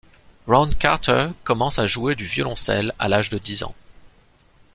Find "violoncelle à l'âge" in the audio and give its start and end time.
2.25-3.29